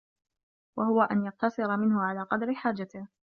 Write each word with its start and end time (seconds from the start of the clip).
وَهُوَ 0.77 1.01
أَنْ 1.01 1.25
يَقْتَصِرَ 1.25 1.77
مِنْهُ 1.77 2.01
عَلَى 2.03 2.21
قَدْرِ 2.21 2.53
حَاجَتِهِ 2.53 3.07